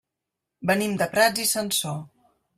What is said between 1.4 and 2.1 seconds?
i Sansor.